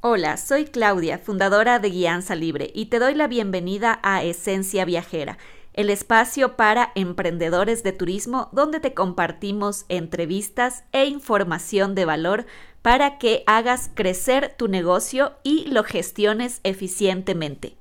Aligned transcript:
Hola, 0.00 0.36
soy 0.36 0.66
Claudia, 0.66 1.18
fundadora 1.18 1.80
de 1.80 1.90
Guianza 1.90 2.36
Libre, 2.36 2.70
y 2.72 2.86
te 2.86 3.00
doy 3.00 3.16
la 3.16 3.26
bienvenida 3.26 3.98
a 4.04 4.22
Esencia 4.22 4.84
Viajera, 4.84 5.38
el 5.74 5.90
espacio 5.90 6.54
para 6.54 6.92
emprendedores 6.94 7.82
de 7.82 7.90
turismo 7.90 8.48
donde 8.52 8.78
te 8.78 8.94
compartimos 8.94 9.86
entrevistas 9.88 10.84
e 10.92 11.06
información 11.06 11.96
de 11.96 12.04
valor 12.04 12.46
para 12.80 13.18
que 13.18 13.42
hagas 13.48 13.90
crecer 13.92 14.54
tu 14.56 14.68
negocio 14.68 15.32
y 15.42 15.64
lo 15.64 15.82
gestiones 15.82 16.60
eficientemente. 16.62 17.74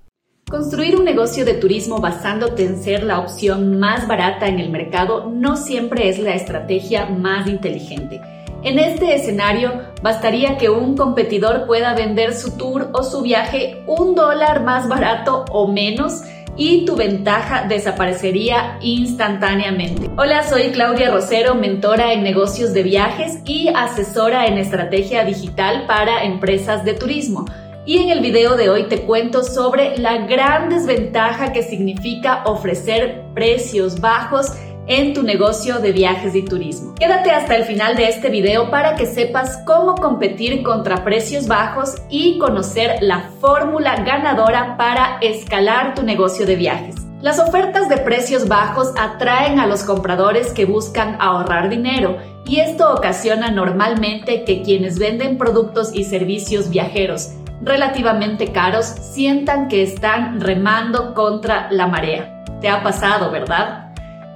Construir 0.50 0.96
un 0.96 1.06
negocio 1.06 1.46
de 1.46 1.54
turismo 1.54 2.00
basándote 2.00 2.66
en 2.66 2.82
ser 2.82 3.04
la 3.04 3.20
opción 3.20 3.80
más 3.80 4.08
barata 4.08 4.48
en 4.48 4.58
el 4.58 4.72
mercado 4.72 5.30
no 5.30 5.56
siempre 5.56 6.10
es 6.10 6.18
la 6.18 6.34
estrategia 6.34 7.06
más 7.06 7.48
inteligente. 7.48 8.22
En 8.68 8.80
este 8.80 9.16
escenario, 9.16 9.82
bastaría 10.02 10.58
que 10.58 10.70
un 10.70 10.98
competidor 10.98 11.68
pueda 11.68 11.94
vender 11.94 12.34
su 12.34 12.58
tour 12.58 12.90
o 12.92 13.02
su 13.02 13.22
viaje 13.22 13.82
un 13.88 14.14
dólar 14.14 14.62
más 14.66 14.90
barato 14.90 15.46
o 15.52 15.70
menos 15.70 16.24
y 16.58 16.84
tu 16.84 16.98
ventaja 16.98 17.66
desaparecería 17.70 18.78
instantáneamente. 18.82 20.10
Hola, 20.18 20.44
soy 20.44 20.72
Claudia 20.72 21.12
Rosero, 21.12 21.56
mentora 21.56 22.12
en 22.12 22.24
negocios 22.24 22.74
de 22.74 22.84
viajes 22.84 23.40
y 23.46 23.70
asesora 23.70 24.48
en 24.48 24.58
estrategia 24.58 25.24
digital 25.24 25.86
para 25.88 26.26
empresas 26.26 26.84
de 26.84 26.94
turismo. 26.94 27.46
Y 27.86 28.00
en 28.00 28.10
el 28.10 28.20
video 28.20 28.58
de 28.58 28.68
hoy 28.68 28.90
te 28.90 29.04
cuento 29.04 29.46
sobre 29.46 29.98
la 29.98 30.28
gran 30.28 30.68
desventaja 30.68 31.54
que 31.54 31.64
significa 31.64 32.44
ofrecer 32.44 33.24
precios 33.34 34.02
bajos 34.02 34.52
en 34.88 35.14
tu 35.14 35.24
negocio 35.24 35.80
de 35.80 35.92
viajes 35.92 36.34
y 36.36 36.44
turismo. 36.44 36.96
Quédate 36.96 37.32
hasta 37.32 37.56
el 37.56 37.66
final 37.66 37.96
de 37.96 38.08
este 38.08 38.30
video 38.30 38.72
para 38.72 38.96
que 38.96 39.06
sepas 39.06 39.58
cómo 39.66 39.96
competir 39.96 40.64
contra 40.64 41.04
precios 41.04 41.48
bajos 41.48 41.96
y 42.10 42.40
conocer 42.40 42.98
la 43.02 43.30
fórmula 43.40 44.04
ganadora 44.04 44.78
para 44.78 45.18
escalar 45.22 45.94
tu 45.94 46.04
negocio 46.04 46.46
de 46.46 46.56
viajes. 46.56 46.96
Las 47.22 47.40
ofertas 47.40 47.90
de 47.90 47.98
precios 47.98 48.48
bajos 48.48 48.94
atraen 48.98 49.60
a 49.60 49.68
los 49.68 49.84
compradores 49.84 50.54
que 50.54 50.66
buscan 50.66 51.18
ahorrar 51.20 51.70
dinero 51.70 52.18
y 52.46 52.60
esto 52.60 52.94
ocasiona 52.94 53.52
normalmente 53.52 54.44
que 54.46 54.62
quienes 54.62 55.00
venden 55.00 55.38
productos 55.38 55.94
y 55.94 56.04
servicios 56.04 56.70
viajeros 56.70 57.32
relativamente 57.62 58.52
caros 58.52 58.86
sientan 58.86 59.68
que 59.68 59.82
están 59.82 60.40
remando 60.40 61.14
contra 61.14 61.72
la 61.72 61.88
marea. 61.88 62.44
Te 62.62 62.70
ha 62.70 62.84
pasado, 62.84 63.32
¿verdad? 63.32 63.87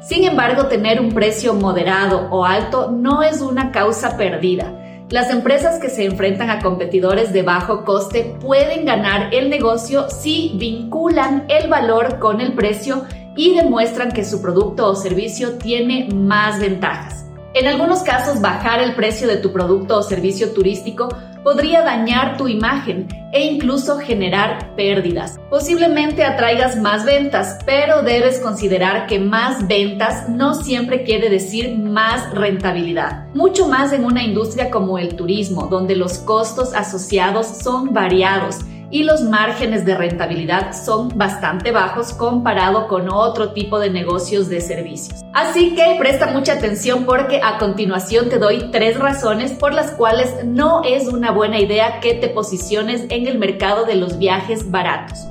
Sin 0.02 0.24
embargo, 0.24 0.66
tener 0.66 1.00
un 1.00 1.14
precio 1.14 1.54
moderado 1.54 2.28
o 2.32 2.44
alto 2.44 2.90
no 2.92 3.22
es 3.22 3.40
una 3.40 3.72
causa 3.72 4.18
perdida. 4.18 4.74
Las 5.12 5.30
empresas 5.30 5.80
que 5.80 5.90
se 5.90 6.06
enfrentan 6.06 6.50
a 6.50 6.60
competidores 6.60 7.32
de 7.34 7.44
bajo 7.44 7.86
coste 7.86 8.36
pueden 8.42 8.86
ganar 8.86 9.32
el 9.32 9.52
negocio 9.52 10.10
si 10.10 10.54
vinculan 10.56 11.46
el 11.50 11.70
valor 11.70 12.18
con 12.18 12.42
el 12.42 12.54
precio 12.54 13.06
y 13.38 13.54
demuestran 13.54 14.12
que 14.12 14.26
su 14.26 14.42
producto 14.42 14.88
o 14.88 14.96
servicio 14.96 15.60
tiene 15.60 16.10
más 16.12 16.60
ventajas. 16.60 17.26
En 17.54 17.68
algunos 17.68 18.02
casos, 18.02 18.42
bajar 18.42 18.82
el 18.82 18.96
precio 18.96 19.28
de 19.28 19.38
tu 19.38 19.52
producto 19.52 19.98
o 19.98 20.04
servicio 20.04 20.52
turístico 20.52 21.10
podría 21.44 21.82
dañar 21.82 22.38
tu 22.38 22.48
imagen 22.48 23.08
e 23.34 23.46
incluso 23.46 23.98
generar 23.98 24.76
pérdidas. 24.76 25.40
Posiblemente 25.50 26.24
atraigas 26.24 26.76
más 26.76 27.06
ventas, 27.06 27.60
pero 27.66 28.04
debes 28.04 28.40
considerar 28.40 29.08
que 29.08 29.20
más 29.20 29.68
ventas 29.68 30.28
no 30.30 30.54
siempre 30.54 31.04
quiere 31.04 31.30
decir 31.30 31.78
más 31.78 32.30
rentabilidad. 32.34 33.28
Mucho 33.34 33.68
más 33.68 33.94
en 33.94 34.06
una 34.06 34.24
industria 34.24 34.70
como 34.70 34.98
el 34.98 35.16
turismo, 35.16 35.68
donde 35.68 35.96
los 35.96 36.20
costos 36.20 36.74
asociados 36.74 37.48
son 37.48 37.94
variados 37.94 38.60
y 38.92 39.04
los 39.04 39.22
márgenes 39.22 39.86
de 39.86 39.96
rentabilidad 39.96 40.74
son 40.74 41.10
bastante 41.16 41.72
bajos 41.72 42.14
comparado 42.14 42.88
con 42.88 43.10
otro 43.10 43.54
tipo 43.54 43.80
de 43.80 43.90
negocios 43.90 44.50
de 44.50 44.60
servicios. 44.62 45.24
Así 45.34 45.76
que 45.76 45.96
presta 45.98 46.28
mucha 46.28 46.54
atención 46.54 47.06
porque 47.06 47.40
a 47.42 47.58
continuación 47.58 48.30
te 48.30 48.38
doy 48.38 48.70
tres 48.72 49.00
razones 49.00 49.54
por 49.54 49.74
las 49.74 49.92
cuales 49.92 50.46
no 50.46 50.84
es 50.84 51.08
una 51.08 51.32
buena 51.32 51.60
idea 51.60 52.02
que 52.02 52.14
te 52.16 52.28
posiciones 52.28 53.06
en 53.10 53.28
el 53.28 53.40
mercado 53.40 53.86
de 53.86 53.96
los 53.96 54.18
viajes 54.18 54.70
baratos. 54.70 55.28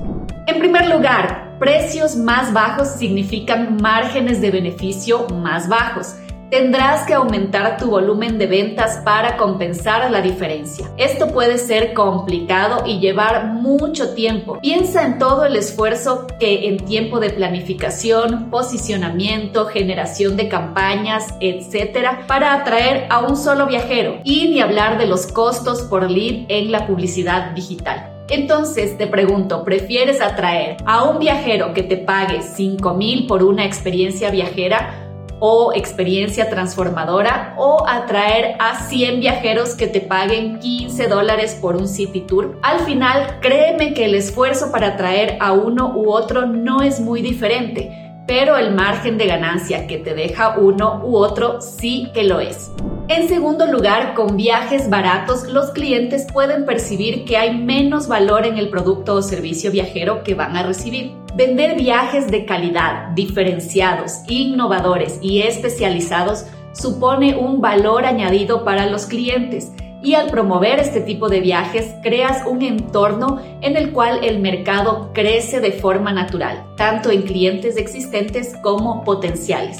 En 0.46 0.58
primer 0.58 0.88
lugar, 0.88 1.56
precios 1.58 2.16
más 2.16 2.52
bajos 2.52 2.88
significan 2.88 3.76
márgenes 3.76 4.40
de 4.40 4.50
beneficio 4.50 5.28
más 5.28 5.68
bajos 5.68 6.14
tendrás 6.50 7.06
que 7.06 7.14
aumentar 7.14 7.76
tu 7.76 7.90
volumen 7.90 8.36
de 8.38 8.46
ventas 8.46 9.00
para 9.04 9.36
compensar 9.36 10.10
la 10.10 10.20
diferencia. 10.20 10.90
Esto 10.96 11.28
puede 11.28 11.58
ser 11.58 11.94
complicado 11.94 12.84
y 12.86 12.98
llevar 12.98 13.46
mucho 13.46 14.14
tiempo. 14.14 14.58
Piensa 14.60 15.06
en 15.06 15.18
todo 15.18 15.44
el 15.44 15.56
esfuerzo 15.56 16.26
que 16.40 16.68
en 16.68 16.84
tiempo 16.84 17.20
de 17.20 17.30
planificación, 17.30 18.50
posicionamiento, 18.50 19.66
generación 19.66 20.36
de 20.36 20.48
campañas, 20.48 21.34
etcétera, 21.40 22.24
para 22.26 22.54
atraer 22.54 23.06
a 23.10 23.20
un 23.20 23.36
solo 23.36 23.66
viajero 23.66 24.18
y 24.24 24.48
ni 24.48 24.60
hablar 24.60 24.98
de 24.98 25.06
los 25.06 25.28
costos 25.28 25.82
por 25.82 26.10
lead 26.10 26.46
en 26.48 26.72
la 26.72 26.86
publicidad 26.86 27.52
digital. 27.52 28.10
Entonces 28.30 28.96
te 28.96 29.08
pregunto, 29.08 29.64
¿prefieres 29.64 30.20
atraer 30.20 30.76
a 30.86 31.02
un 31.02 31.18
viajero 31.18 31.74
que 31.74 31.82
te 31.82 31.96
pague 31.96 32.42
5 32.42 32.94
mil 32.94 33.26
por 33.26 33.42
una 33.42 33.64
experiencia 33.64 34.30
viajera 34.30 34.99
o 35.40 35.72
experiencia 35.74 36.48
transformadora 36.48 37.54
o 37.56 37.84
atraer 37.88 38.56
a 38.60 38.86
100 38.88 39.20
viajeros 39.20 39.74
que 39.74 39.88
te 39.88 40.00
paguen 40.00 40.60
15 40.60 41.08
dólares 41.08 41.58
por 41.60 41.76
un 41.76 41.88
city 41.88 42.20
tour. 42.20 42.58
Al 42.62 42.80
final, 42.80 43.38
créeme 43.40 43.94
que 43.94 44.04
el 44.04 44.14
esfuerzo 44.14 44.70
para 44.70 44.88
atraer 44.88 45.38
a 45.40 45.52
uno 45.52 45.92
u 45.96 46.10
otro 46.10 46.46
no 46.46 46.82
es 46.82 47.00
muy 47.00 47.22
diferente, 47.22 48.12
pero 48.26 48.56
el 48.56 48.74
margen 48.74 49.18
de 49.18 49.26
ganancia 49.26 49.86
que 49.86 49.98
te 49.98 50.14
deja 50.14 50.58
uno 50.58 51.02
u 51.04 51.16
otro 51.16 51.60
sí 51.60 52.10
que 52.14 52.24
lo 52.24 52.38
es. 52.38 52.70
En 53.10 53.28
segundo 53.28 53.66
lugar, 53.66 54.14
con 54.14 54.36
viajes 54.36 54.88
baratos, 54.88 55.48
los 55.48 55.70
clientes 55.70 56.28
pueden 56.32 56.64
percibir 56.64 57.24
que 57.24 57.36
hay 57.36 57.56
menos 57.58 58.06
valor 58.06 58.46
en 58.46 58.56
el 58.56 58.68
producto 58.68 59.16
o 59.16 59.22
servicio 59.22 59.72
viajero 59.72 60.22
que 60.22 60.36
van 60.36 60.56
a 60.56 60.62
recibir. 60.62 61.16
Vender 61.34 61.76
viajes 61.76 62.30
de 62.30 62.44
calidad, 62.44 63.08
diferenciados, 63.16 64.20
innovadores 64.28 65.18
y 65.20 65.42
especializados 65.42 66.44
supone 66.72 67.34
un 67.34 67.60
valor 67.60 68.04
añadido 68.04 68.64
para 68.64 68.86
los 68.86 69.06
clientes 69.06 69.72
y 70.04 70.14
al 70.14 70.30
promover 70.30 70.78
este 70.78 71.00
tipo 71.00 71.28
de 71.28 71.40
viajes 71.40 71.92
creas 72.04 72.46
un 72.46 72.62
entorno 72.62 73.40
en 73.60 73.76
el 73.76 73.90
cual 73.90 74.22
el 74.22 74.38
mercado 74.38 75.10
crece 75.12 75.58
de 75.58 75.72
forma 75.72 76.12
natural, 76.12 76.64
tanto 76.76 77.10
en 77.10 77.22
clientes 77.22 77.76
existentes 77.76 78.54
como 78.62 79.02
potenciales. 79.02 79.78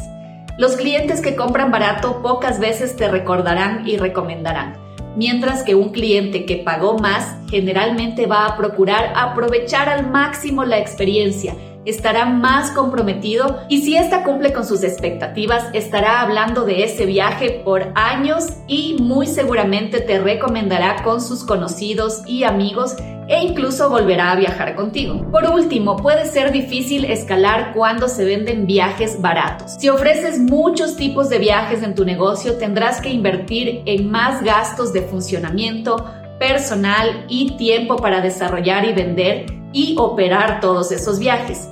Los 0.61 0.77
clientes 0.77 1.23
que 1.23 1.37
compran 1.37 1.71
barato 1.71 2.21
pocas 2.21 2.61
veces 2.61 2.95
te 2.95 3.09
recordarán 3.09 3.89
y 3.89 3.97
recomendarán, 3.97 4.77
mientras 5.17 5.63
que 5.63 5.75
un 5.75 5.89
cliente 5.89 6.45
que 6.45 6.57
pagó 6.59 6.99
más 6.99 7.35
generalmente 7.49 8.27
va 8.27 8.45
a 8.45 8.59
procurar 8.59 9.15
aprovechar 9.17 9.89
al 9.89 10.11
máximo 10.11 10.67
la 10.67 10.79
experiencia 10.79 11.55
estará 11.87 12.27
más 12.27 12.73
comprometido 12.73 13.61
y 13.71 13.81
si 13.81 13.97
ésta 13.97 14.23
cumple 14.23 14.53
con 14.53 14.67
sus 14.67 14.83
expectativas, 14.83 15.65
estará 15.73 16.21
hablando 16.21 16.67
de 16.67 16.85
ese 16.85 17.07
viaje 17.07 17.63
por 17.65 17.93
años 17.95 18.49
y 18.67 18.99
muy 19.01 19.27
seguramente 19.27 20.03
te 20.03 20.19
recomendará 20.19 21.03
con 21.03 21.23
sus 21.23 21.43
conocidos 21.43 22.23
y 22.27 22.45
amigos 22.45 22.97
e 23.31 23.45
incluso 23.45 23.89
volverá 23.89 24.33
a 24.33 24.37
viajar 24.37 24.75
contigo. 24.75 25.25
Por 25.31 25.45
último, 25.45 25.97
puede 25.97 26.27
ser 26.27 26.51
difícil 26.51 27.05
escalar 27.05 27.73
cuando 27.73 28.09
se 28.09 28.25
venden 28.25 28.67
viajes 28.67 29.21
baratos. 29.21 29.77
Si 29.79 29.89
ofreces 29.89 30.41
muchos 30.41 30.97
tipos 30.97 31.29
de 31.29 31.39
viajes 31.39 31.85
en 31.85 31.95
tu 31.95 32.05
negocio, 32.05 32.59
tendrás 32.59 33.01
que 33.01 33.09
invertir 33.09 33.83
en 33.87 34.11
más 34.11 34.43
gastos 34.43 34.93
de 34.93 35.03
funcionamiento, 35.03 36.05
personal 36.41 37.25
y 37.29 37.53
tiempo 37.57 37.97
para 37.97 38.21
desarrollar 38.21 38.85
y 38.85 38.95
vender 38.95 39.47
y 39.73 39.95
operar 39.97 40.61
todos 40.61 40.91
esos 40.91 41.21
viajes. 41.21 41.69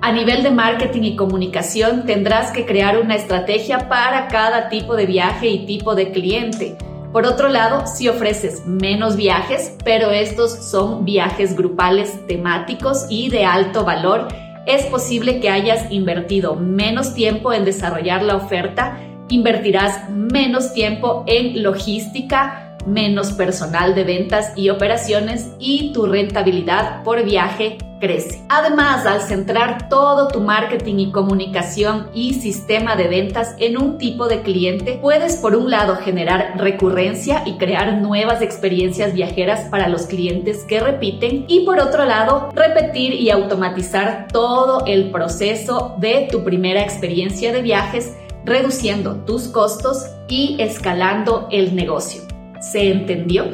A 0.00 0.12
nivel 0.12 0.42
de 0.42 0.50
marketing 0.50 1.02
y 1.02 1.16
comunicación 1.16 2.06
tendrás 2.06 2.52
que 2.52 2.64
crear 2.64 2.98
una 2.98 3.16
estrategia 3.16 3.90
para 3.90 4.28
cada 4.28 4.70
tipo 4.70 4.96
de 4.96 5.04
viaje 5.04 5.48
y 5.48 5.66
tipo 5.66 5.94
de 5.94 6.10
cliente. 6.10 6.78
Por 7.12 7.26
otro 7.26 7.48
lado, 7.48 7.86
si 7.86 8.08
ofreces 8.08 8.64
menos 8.66 9.16
viajes, 9.16 9.76
pero 9.84 10.10
estos 10.10 10.52
son 10.52 11.04
viajes 11.04 11.54
grupales 11.54 12.26
temáticos 12.26 13.04
y 13.10 13.28
de 13.28 13.44
alto 13.44 13.84
valor, 13.84 14.28
es 14.66 14.86
posible 14.86 15.38
que 15.38 15.50
hayas 15.50 15.92
invertido 15.92 16.54
menos 16.54 17.14
tiempo 17.14 17.52
en 17.52 17.66
desarrollar 17.66 18.22
la 18.22 18.36
oferta, 18.36 18.98
invertirás 19.28 20.08
menos 20.08 20.72
tiempo 20.72 21.24
en 21.26 21.62
logística, 21.62 22.78
menos 22.86 23.32
personal 23.32 23.94
de 23.94 24.04
ventas 24.04 24.52
y 24.56 24.70
operaciones 24.70 25.50
y 25.58 25.92
tu 25.92 26.06
rentabilidad 26.06 27.02
por 27.02 27.22
viaje 27.24 27.76
crece. 28.02 28.42
Además, 28.48 29.06
al 29.06 29.20
centrar 29.20 29.88
todo 29.88 30.26
tu 30.26 30.40
marketing 30.40 30.96
y 30.96 31.12
comunicación 31.12 32.08
y 32.12 32.34
sistema 32.34 32.96
de 32.96 33.06
ventas 33.06 33.54
en 33.58 33.80
un 33.80 33.96
tipo 33.96 34.26
de 34.26 34.42
cliente, 34.42 34.98
puedes 35.00 35.36
por 35.36 35.54
un 35.54 35.70
lado 35.70 35.94
generar 35.94 36.54
recurrencia 36.56 37.44
y 37.46 37.58
crear 37.58 38.02
nuevas 38.02 38.42
experiencias 38.42 39.14
viajeras 39.14 39.68
para 39.70 39.88
los 39.88 40.06
clientes 40.06 40.64
que 40.64 40.80
repiten 40.80 41.44
y 41.46 41.64
por 41.64 41.78
otro 41.78 42.04
lado, 42.04 42.48
repetir 42.56 43.14
y 43.14 43.30
automatizar 43.30 44.26
todo 44.32 44.84
el 44.86 45.12
proceso 45.12 45.94
de 45.98 46.26
tu 46.28 46.42
primera 46.42 46.82
experiencia 46.82 47.52
de 47.52 47.62
viajes 47.62 48.16
reduciendo 48.44 49.24
tus 49.24 49.46
costos 49.46 50.08
y 50.28 50.56
escalando 50.58 51.46
el 51.52 51.76
negocio. 51.76 52.22
¿Se 52.60 52.90
entendió? 52.90 53.44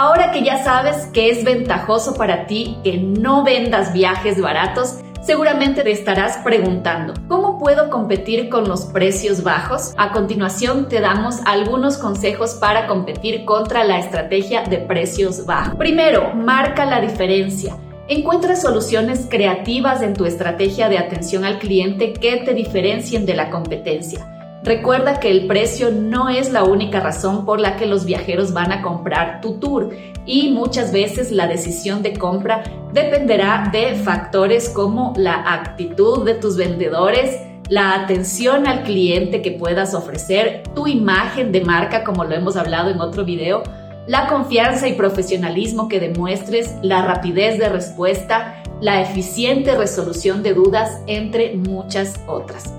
Ahora 0.00 0.30
que 0.30 0.44
ya 0.44 0.62
sabes 0.62 1.06
que 1.06 1.28
es 1.28 1.42
ventajoso 1.42 2.14
para 2.14 2.46
ti 2.46 2.78
que 2.84 2.98
no 2.98 3.42
vendas 3.42 3.92
viajes 3.92 4.40
baratos, 4.40 5.00
seguramente 5.22 5.82
te 5.82 5.90
estarás 5.90 6.36
preguntando, 6.44 7.14
¿cómo 7.26 7.58
puedo 7.58 7.90
competir 7.90 8.48
con 8.48 8.68
los 8.68 8.84
precios 8.84 9.42
bajos? 9.42 9.94
A 9.96 10.12
continuación 10.12 10.88
te 10.88 11.00
damos 11.00 11.40
algunos 11.46 11.96
consejos 11.96 12.54
para 12.60 12.86
competir 12.86 13.44
contra 13.44 13.82
la 13.82 13.98
estrategia 13.98 14.62
de 14.62 14.78
precios 14.78 15.44
bajos. 15.46 15.74
Primero, 15.74 16.32
marca 16.32 16.86
la 16.86 17.00
diferencia. 17.00 17.76
Encuentra 18.06 18.54
soluciones 18.54 19.26
creativas 19.28 20.00
en 20.00 20.14
tu 20.14 20.26
estrategia 20.26 20.88
de 20.88 20.98
atención 20.98 21.44
al 21.44 21.58
cliente 21.58 22.12
que 22.12 22.36
te 22.36 22.54
diferencien 22.54 23.26
de 23.26 23.34
la 23.34 23.50
competencia. 23.50 24.37
Recuerda 24.64 25.20
que 25.20 25.30
el 25.30 25.46
precio 25.46 25.92
no 25.92 26.28
es 26.28 26.50
la 26.50 26.64
única 26.64 27.00
razón 27.00 27.44
por 27.44 27.60
la 27.60 27.76
que 27.76 27.86
los 27.86 28.04
viajeros 28.04 28.52
van 28.52 28.72
a 28.72 28.82
comprar 28.82 29.40
tu 29.40 29.60
tour 29.60 29.90
y 30.26 30.50
muchas 30.50 30.92
veces 30.92 31.30
la 31.30 31.46
decisión 31.46 32.02
de 32.02 32.14
compra 32.14 32.64
dependerá 32.92 33.70
de 33.72 33.94
factores 33.94 34.68
como 34.68 35.14
la 35.16 35.54
actitud 35.54 36.24
de 36.24 36.34
tus 36.34 36.56
vendedores, 36.56 37.40
la 37.68 37.94
atención 37.94 38.66
al 38.66 38.82
cliente 38.82 39.42
que 39.42 39.52
puedas 39.52 39.94
ofrecer, 39.94 40.64
tu 40.74 40.88
imagen 40.88 41.52
de 41.52 41.60
marca 41.60 42.02
como 42.02 42.24
lo 42.24 42.34
hemos 42.34 42.56
hablado 42.56 42.90
en 42.90 43.00
otro 43.00 43.24
video, 43.24 43.62
la 44.08 44.26
confianza 44.26 44.88
y 44.88 44.94
profesionalismo 44.94 45.86
que 45.86 46.00
demuestres, 46.00 46.74
la 46.82 47.02
rapidez 47.02 47.58
de 47.58 47.68
respuesta, 47.68 48.62
la 48.80 49.02
eficiente 49.02 49.76
resolución 49.76 50.42
de 50.42 50.54
dudas, 50.54 51.00
entre 51.06 51.54
muchas 51.54 52.18
otras. 52.26 52.72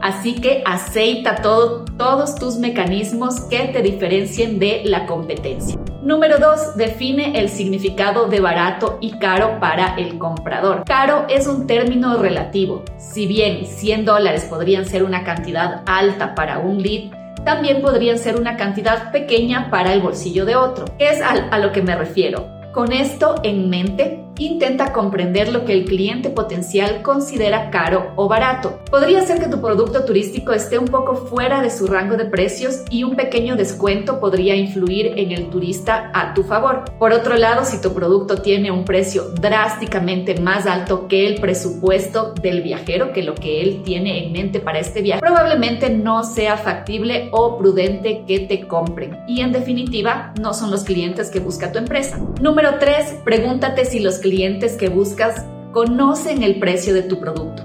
Así 0.00 0.34
que 0.34 0.62
aceita 0.64 1.36
todo, 1.36 1.84
todos 1.96 2.34
tus 2.34 2.56
mecanismos 2.56 3.40
que 3.42 3.68
te 3.68 3.82
diferencien 3.82 4.58
de 4.58 4.82
la 4.84 5.06
competencia. 5.06 5.78
Número 6.02 6.38
2. 6.38 6.76
Define 6.76 7.38
el 7.38 7.50
significado 7.50 8.26
de 8.26 8.40
barato 8.40 8.96
y 9.00 9.18
caro 9.18 9.60
para 9.60 9.94
el 9.96 10.18
comprador. 10.18 10.84
Caro 10.86 11.26
es 11.28 11.46
un 11.46 11.66
término 11.66 12.16
relativo. 12.16 12.82
Si 12.96 13.26
bien 13.26 13.66
100 13.66 14.06
dólares 14.06 14.44
podrían 14.44 14.86
ser 14.86 15.02
una 15.02 15.24
cantidad 15.24 15.82
alta 15.86 16.34
para 16.34 16.58
un 16.58 16.82
lead, 16.82 17.12
también 17.44 17.82
podrían 17.82 18.18
ser 18.18 18.40
una 18.40 18.56
cantidad 18.56 19.12
pequeña 19.12 19.70
para 19.70 19.92
el 19.92 20.00
bolsillo 20.00 20.44
de 20.44 20.56
otro. 20.56 20.86
es 20.98 21.20
a 21.22 21.58
lo 21.58 21.72
que 21.72 21.82
me 21.82 21.96
refiero? 21.96 22.48
Con 22.72 22.92
esto 22.92 23.34
en 23.42 23.68
mente, 23.68 24.24
intenta 24.40 24.92
comprender 24.92 25.52
lo 25.52 25.64
que 25.64 25.74
el 25.74 25.84
cliente 25.84 26.30
potencial 26.30 27.02
considera 27.02 27.70
caro 27.70 28.12
o 28.16 28.26
barato. 28.26 28.80
Podría 28.90 29.20
ser 29.22 29.38
que 29.38 29.48
tu 29.48 29.60
producto 29.60 30.04
turístico 30.04 30.52
esté 30.52 30.78
un 30.78 30.86
poco 30.86 31.14
fuera 31.14 31.60
de 31.60 31.70
su 31.70 31.86
rango 31.86 32.16
de 32.16 32.24
precios 32.24 32.82
y 32.90 33.04
un 33.04 33.16
pequeño 33.16 33.56
descuento 33.56 34.18
podría 34.18 34.56
influir 34.56 35.18
en 35.18 35.32
el 35.32 35.50
turista 35.50 36.10
a 36.14 36.32
tu 36.34 36.42
favor. 36.42 36.84
Por 36.98 37.12
otro 37.12 37.36
lado, 37.36 37.64
si 37.64 37.80
tu 37.80 37.92
producto 37.92 38.40
tiene 38.40 38.70
un 38.70 38.84
precio 38.84 39.30
drásticamente 39.40 40.40
más 40.40 40.66
alto 40.66 41.06
que 41.06 41.26
el 41.26 41.40
presupuesto 41.40 42.32
del 42.32 42.62
viajero, 42.62 43.12
que 43.12 43.22
lo 43.22 43.34
que 43.34 43.60
él 43.60 43.82
tiene 43.84 44.24
en 44.24 44.32
mente 44.32 44.60
para 44.60 44.78
este 44.78 45.02
viaje, 45.02 45.20
probablemente 45.20 45.90
no 45.90 46.24
sea 46.24 46.56
factible 46.56 47.28
o 47.32 47.58
prudente 47.58 48.24
que 48.26 48.40
te 48.40 48.66
compren. 48.66 49.18
Y 49.28 49.42
en 49.42 49.52
definitiva, 49.52 50.32
no 50.40 50.54
son 50.54 50.70
los 50.70 50.84
clientes 50.84 51.30
que 51.30 51.40
busca 51.40 51.72
tu 51.72 51.78
empresa. 51.78 52.18
Número 52.40 52.76
3. 52.78 53.18
Pregúntate 53.24 53.84
si 53.84 54.00
los 54.00 54.18
clientes 54.30 54.76
que 54.76 54.88
buscas 54.88 55.44
conocen 55.72 56.44
el 56.44 56.60
precio 56.60 56.94
de 56.94 57.02
tu 57.02 57.18
producto. 57.18 57.64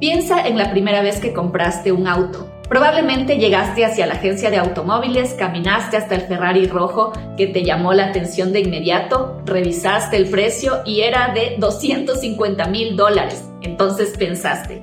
Piensa 0.00 0.40
en 0.46 0.56
la 0.56 0.70
primera 0.70 1.02
vez 1.02 1.20
que 1.20 1.34
compraste 1.34 1.92
un 1.92 2.08
auto. 2.08 2.48
Probablemente 2.66 3.36
llegaste 3.36 3.84
hacia 3.84 4.06
la 4.06 4.14
agencia 4.14 4.50
de 4.50 4.56
automóviles, 4.56 5.34
caminaste 5.34 5.98
hasta 5.98 6.14
el 6.14 6.22
Ferrari 6.22 6.66
rojo 6.66 7.12
que 7.36 7.46
te 7.46 7.62
llamó 7.62 7.92
la 7.92 8.06
atención 8.06 8.54
de 8.54 8.60
inmediato, 8.60 9.42
revisaste 9.44 10.16
el 10.16 10.30
precio 10.30 10.78
y 10.86 11.02
era 11.02 11.34
de 11.34 11.56
250 11.58 12.66
mil 12.68 12.96
dólares. 12.96 13.44
Entonces 13.60 14.16
pensaste, 14.18 14.82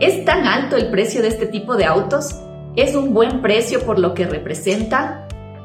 ¿es 0.00 0.24
tan 0.24 0.44
alto 0.44 0.76
el 0.76 0.90
precio 0.90 1.22
de 1.22 1.28
este 1.28 1.46
tipo 1.46 1.76
de 1.76 1.84
autos? 1.84 2.40
¿Es 2.74 2.96
un 2.96 3.14
buen 3.14 3.42
precio 3.42 3.86
por 3.86 4.00
lo 4.00 4.12
que 4.12 4.26
representa? 4.26 5.23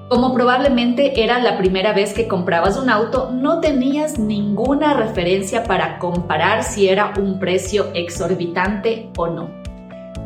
Como 0.10 0.34
probablemente 0.34 1.24
era 1.24 1.38
la 1.38 1.56
primera 1.60 1.94
vez 1.94 2.14
que 2.14 2.28
comprabas 2.28 2.78
un 2.78 2.90
auto, 2.90 3.30
no 3.32 3.60
tenías 3.60 4.18
ninguna 4.18 4.96
referencia 4.96 5.64
para 5.64 6.00
comparar 6.00 6.64
si 6.64 6.90
era 6.90 7.14
un 7.20 7.38
precio 7.38 7.92
exorbitante 7.94 9.12
o 9.18 9.28
no. 9.28 9.52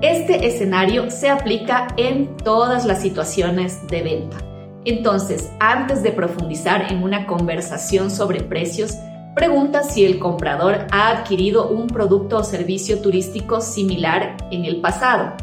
Este 0.01 0.47
escenario 0.47 1.11
se 1.11 1.29
aplica 1.29 1.87
en 1.97 2.37
todas 2.37 2.85
las 2.85 3.01
situaciones 3.01 3.85
de 3.87 4.03
venta. 4.03 4.37
Entonces, 4.85 5.51
antes 5.59 6.01
de 6.01 6.13
profundizar 6.13 6.89
en 6.89 7.03
una 7.03 7.27
conversación 7.27 8.09
sobre 8.09 8.41
precios, 8.41 8.97
pregunta 9.35 9.83
si 9.83 10.05
el 10.05 10.17
comprador 10.17 10.87
ha 10.91 11.09
adquirido 11.09 11.67
un 11.67 11.87
producto 11.87 12.37
o 12.37 12.43
servicio 12.45 13.01
turístico 13.01 13.59
similar 13.59 14.37
en 14.49 14.63
el 14.63 14.79
pasado 14.79 15.33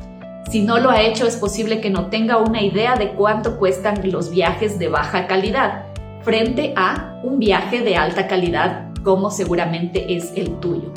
si 0.51 0.63
no 0.63 0.79
lo 0.79 0.91
ha 0.91 1.01
hecho, 1.03 1.27
es 1.27 1.37
posible 1.37 1.81
que 1.81 1.91
no 1.91 2.07
tenga 2.07 2.39
una 2.39 2.61
idea 2.61 2.97
de 2.97 3.11
cuánto 3.13 3.57
cuestan 3.57 4.11
los 4.11 4.31
viajes 4.31 4.81
de 4.81 4.89
baja 4.89 5.29
calidad 5.29 5.85
frente 6.23 6.75
a 6.77 7.21
un 7.23 7.39
viaje 7.39 7.81
de 7.83 7.97
alta 7.97 8.27
calidad 8.27 8.89
como 9.05 9.31
seguramente 9.31 10.17
es 10.17 10.33
el 10.35 10.59
tuyo. 10.59 10.93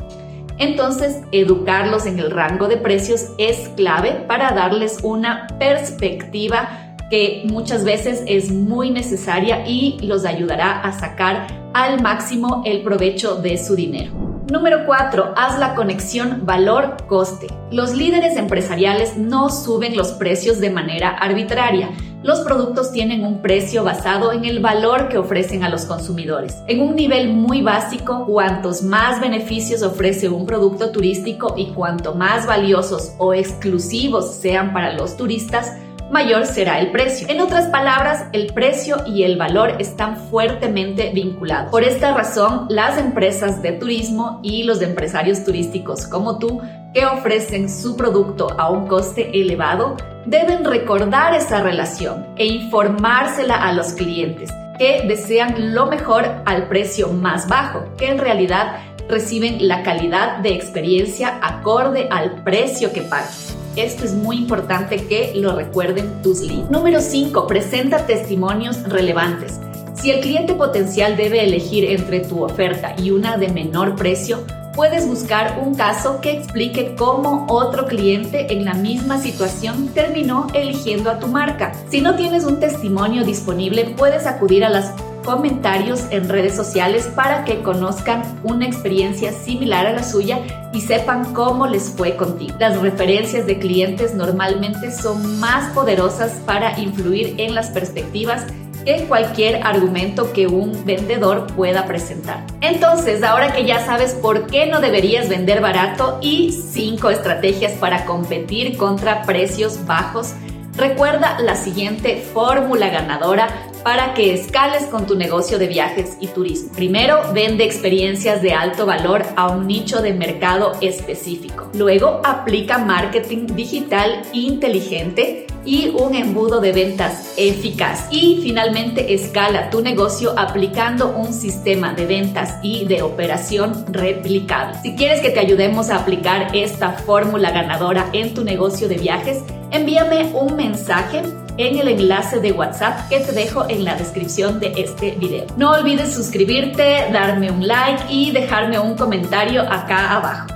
Entonces, 0.57 1.21
educarlos 1.31 2.05
en 2.07 2.19
el 2.19 2.31
rango 2.31 2.67
de 2.67 2.77
precios 2.77 3.27
es 3.38 3.69
clave 3.69 4.25
para 4.27 4.51
darles 4.51 5.00
una 5.03 5.47
perspectiva 5.59 6.95
que 7.11 7.44
muchas 7.45 7.83
veces 7.83 8.23
es 8.25 8.51
muy 8.51 8.89
necesaria 8.89 9.67
y 9.67 10.00
los 10.01 10.25
ayudará 10.25 10.81
a 10.81 10.91
sacar 10.94 11.45
al 11.73 12.01
máximo 12.01 12.63
el 12.65 12.81
provecho 12.81 13.35
de 13.35 13.57
su 13.57 13.75
dinero. 13.75 14.23
Número 14.51 14.86
4. 14.86 15.36
Haz 15.38 15.57
la 15.57 15.74
conexión 15.74 16.45
valor-coste. 16.45 17.48
Los 17.72 17.94
líderes 17.94 18.36
empresariales 18.36 19.16
no 19.16 19.50
suben 19.50 19.95
los 19.95 20.10
precios 20.12 20.60
de 20.60 20.69
manera 20.69 21.12
arbitraria. 21.12 21.92
Los 22.24 22.42
productos 22.42 22.92
tienen 22.92 23.24
un 23.24 23.42
precio 23.42 23.86
basado 23.86 24.34
en 24.34 24.44
el 24.44 24.60
valor 24.60 25.07
que 25.07 25.18
ofrecen 25.18 25.63
a 25.63 25.69
los 25.69 25.86
consumidores. 25.86 26.57
En 26.68 26.81
un 26.81 26.95
nivel 26.95 27.30
muy 27.30 27.62
básico, 27.62 28.25
cuantos 28.25 28.84
más 28.84 29.22
beneficios 29.22 29.82
ofrece 29.82 30.27
un 30.27 30.46
producto 30.46 30.91
turístico 30.91 31.53
y 31.56 31.67
cuanto 31.67 32.13
más 32.13 32.46
valiosos 32.46 33.13
o 33.20 33.34
exclusivos 33.34 34.36
sean 34.36 34.74
para 34.74 34.91
los 34.94 35.15
turistas, 35.15 35.72
mayor 36.13 36.46
será 36.46 36.79
el 36.79 36.91
precio. 36.91 37.27
En 37.27 37.41
otras 37.41 37.67
palabras, 37.67 38.27
el 38.34 38.53
precio 38.53 38.98
y 39.05 39.24
el 39.24 39.36
valor 39.36 39.77
están 39.79 40.15
fuertemente 40.15 41.12
vinculados. 41.13 41.72
Por 41.72 41.84
esta 41.84 42.13
razón, 42.13 42.67
las 42.70 43.00
empresas 43.00 43.62
de 43.63 43.74
turismo 43.74 44.39
y 44.43 44.63
los 44.63 44.82
empresarios 44.82 45.43
turísticos 45.43 46.08
como 46.08 46.38
tú 46.38 46.62
que 46.93 47.05
ofrecen 47.08 47.67
su 47.67 47.98
producto 47.98 48.48
a 48.60 48.70
un 48.70 48.88
coste 48.88 49.32
elevado 49.34 49.98
deben 50.25 50.63
recordar 50.63 51.34
esa 51.34 51.62
relación 51.63 52.27
e 52.38 52.46
informársela 52.46 53.55
a 53.55 53.74
los 53.74 53.93
clientes 53.93 54.51
que 54.77 55.03
desean 55.08 55.74
lo 55.74 55.88
mejor 55.88 56.25
al 56.46 56.67
precio 56.67 57.10
más 57.10 57.48
bajo, 57.48 57.86
que 57.98 58.08
en 58.08 58.20
realidad 58.20 58.77
reciben 59.10 59.67
la 59.67 59.84
calidad 59.84 60.38
de 60.38 60.53
experiencia 60.53 61.39
acorde 61.41 62.08
al 62.12 62.43
precio 62.43 62.93
que 62.93 63.01
pagan. 63.01 63.62
Esto 63.75 64.06
es 64.06 64.13
muy 64.13 64.38
importante 64.38 65.08
que 65.08 65.34
lo 65.36 65.56
recuerden 65.56 66.22
tus 66.22 66.42
leads. 66.42 66.70
Número 66.70 67.01
5. 67.01 67.48
Presenta 67.48 68.06
testimonios 68.06 68.84
relevantes. 68.84 69.60
Si 69.96 70.12
el 70.12 70.22
cliente 70.22 70.53
potencial 70.53 71.18
debe 71.18 71.44
elegir 71.44 71.86
entre 71.86 72.20
tu 72.20 72.44
oferta 72.44 72.94
y 73.01 73.10
una 73.10 73.38
de 73.38 73.50
menor 73.50 73.96
precio, 73.96 74.46
puedes 74.75 75.08
buscar 75.08 75.60
un 75.63 75.74
caso 75.74 76.22
que 76.22 76.32
explique 76.32 76.94
cómo 76.96 77.48
otro 77.50 77.88
cliente 77.88 78.53
en 78.53 78.63
la 78.63 78.75
misma 78.75 79.18
situación 79.18 79.88
terminó 79.88 80.48
eligiendo 80.53 81.10
a 81.10 81.18
tu 81.18 81.27
marca. 81.27 81.72
Si 81.89 82.00
no 82.00 82.15
tienes 82.15 82.44
un 82.44 82.60
testimonio 82.60 83.24
disponible, 83.24 83.96
puedes 83.98 84.27
acudir 84.27 84.65
a 84.65 84.70
las 84.70 84.94
comentarios 85.24 86.06
en 86.12 86.30
redes 86.30 86.56
sociales 86.56 87.10
para 87.15 87.44
que 87.44 87.62
conozcan 87.62 88.24
una 88.44 88.65
experiencia 88.65 89.32
similar 89.32 89.88
a 89.88 89.94
la 89.94 90.03
suya 90.03 90.39
y 90.74 90.82
sepan 90.82 91.34
cómo 91.34 91.68
les 91.68 91.89
fue 91.89 92.15
contigo. 92.15 92.56
Las 92.60 92.80
referencias 92.80 93.46
de 93.46 93.60
clientes 93.60 94.13
normalmente 94.13 94.92
son 94.92 95.39
más 95.39 95.72
poderosas 95.74 96.34
para 96.46 96.80
influir 96.80 97.36
en 97.38 97.56
las 97.56 97.70
perspectivas 97.70 98.44
que 98.86 99.06
cualquier 99.06 99.65
argumento 99.65 100.34
que 100.34 100.48
un 100.48 100.86
vendedor 100.86 101.48
pueda 101.56 101.86
presentar. 101.86 102.44
Entonces, 102.62 103.24
ahora 103.24 103.53
que 103.53 103.65
ya 103.65 103.86
sabes 103.86 104.13
por 104.13 104.48
qué 104.48 104.65
no 104.65 104.82
deberías 104.82 105.30
vender 105.30 105.62
barato 105.62 106.20
y 106.22 106.51
5 106.51 107.10
estrategias 107.10 107.74
para 107.74 108.06
competir 108.06 108.77
contra 108.77 109.24
precios 109.24 109.86
bajos, 109.86 110.34
recuerda 110.75 111.39
la 111.39 111.56
siguiente 111.56 112.22
fórmula 112.34 112.89
ganadora 112.89 113.48
para 113.84 114.13
que 114.13 114.34
escales 114.34 114.86
con 114.86 115.06
tu 115.06 115.16
negocio 115.16 115.60
de 115.60 115.68
viajes 115.68 116.18
y 116.20 116.28
turismo. 116.28 116.72
Primero, 116.74 117.22
vende 117.34 117.63
experiencias 117.66 118.42
de 118.42 118.54
alto 118.54 118.86
valor 118.86 119.24
a 119.36 119.50
un 119.50 119.68
nicho 119.68 120.02
de 120.02 120.13
mercado 120.13 120.74
específico. 120.82 121.70
Luego, 121.74 122.22
aplica 122.24 122.78
marketing 122.78 123.48
digital 123.48 124.22
inteligente 124.34 125.48
y 125.65 125.89
un 125.89 126.15
embudo 126.15 126.60
de 126.60 126.72
ventas 126.72 127.34
eficaz. 127.38 128.08
Y 128.12 128.39
finalmente, 128.43 129.13
escala 129.13 129.70
tu 129.70 129.82
negocio 129.82 130.34
aplicando 130.38 131.15
un 131.15 131.34
sistema 131.34 131.93
de 131.93 132.05
ventas 132.05 132.55
y 132.62 132.86
de 132.86 133.01
operación 133.01 133.86
replicable. 133.91 134.77
Si 134.82 134.96
quieres 134.96 135.22
que 135.22 135.29
te 135.29 135.39
ayudemos 135.39 135.89
a 135.89 135.98
aplicar 135.98 136.55
esta 136.55 136.91
fórmula 136.91 137.51
ganadora 137.51 138.10
en 138.13 138.34
tu 138.34 138.43
negocio 138.43 138.88
de 138.88 138.98
viajes, 138.98 139.39
envíame 139.72 140.32
un 140.34 140.55
mensaje 140.55 141.22
en 141.58 141.77
el 141.77 141.88
enlace 141.88 142.39
de 142.39 142.51
WhatsApp 142.51 143.10
que 143.10 143.20
te 143.20 143.32
dejo 143.32 143.70
en 143.70 143.86
la 143.86 143.96
descripción 143.96 144.60
de 144.60 144.74
este 144.77 145.12
video. 145.12 145.46
No 145.58 145.72
olvides 145.72 146.13
suscribirte, 146.13 147.08
darme 147.12 147.51
un 147.51 147.67
like 147.67 148.03
y 148.10 148.32
dejarme 148.32 148.79
un 148.79 148.96
comentario 148.96 149.62
acá 149.62 150.15
abajo. 150.15 150.48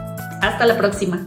Hasta 0.41 0.65
la 0.65 0.77
próxima. 0.77 1.26